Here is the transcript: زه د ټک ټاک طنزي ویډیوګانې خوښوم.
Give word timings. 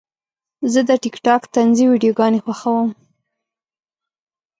زه 0.71 0.81
د 0.89 0.91
ټک 1.03 1.15
ټاک 1.25 1.41
طنزي 1.53 1.85
ویډیوګانې 1.87 2.39
خوښوم. 2.45 2.89